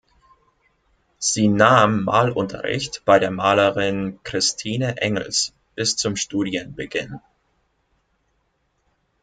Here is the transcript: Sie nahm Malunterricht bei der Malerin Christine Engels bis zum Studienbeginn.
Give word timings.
Sie 1.19 1.47
nahm 1.47 2.05
Malunterricht 2.05 3.03
bei 3.05 3.19
der 3.19 3.29
Malerin 3.29 4.19
Christine 4.23 4.97
Engels 4.97 5.53
bis 5.75 5.95
zum 5.95 6.15
Studienbeginn. 6.15 7.19